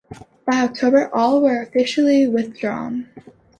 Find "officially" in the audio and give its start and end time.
1.61-2.27